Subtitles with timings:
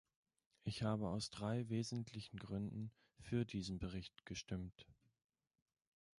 [0.63, 4.87] Ich habe aus drei wesentlichen Gründen für diesen Bericht gestimmt.